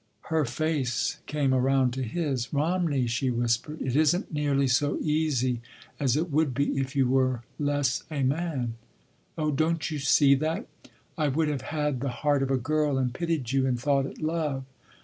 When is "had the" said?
11.69-12.09